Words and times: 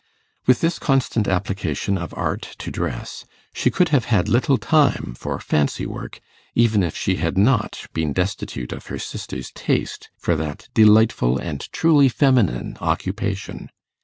With 0.47 0.61
this 0.61 0.79
constant 0.79 1.27
application 1.27 1.95
of 1.95 2.11
art 2.15 2.55
to 2.57 2.71
dress, 2.71 3.23
she 3.53 3.69
could 3.69 3.89
have 3.89 4.05
had 4.05 4.27
little 4.27 4.57
time 4.57 5.13
for 5.15 5.39
fancy 5.39 5.85
work, 5.85 6.19
even 6.55 6.81
if 6.81 6.97
she 6.97 7.17
had 7.17 7.37
not 7.37 7.85
been 7.93 8.11
destitute 8.11 8.71
of 8.71 8.87
her 8.87 8.97
sister's 8.97 9.51
taste 9.51 10.09
for 10.17 10.35
that 10.37 10.69
delightful 10.73 11.37
and 11.37 11.71
truly 11.71 12.09
feminine 12.09 12.77
occupation. 12.81 13.69